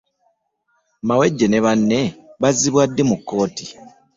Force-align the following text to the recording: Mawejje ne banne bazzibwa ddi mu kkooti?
Mawejje 1.07 1.45
ne 1.49 1.59
banne 1.65 1.99
bazzibwa 2.41 2.83
ddi 2.89 3.03
mu 3.09 3.15
kkooti? 3.19 3.65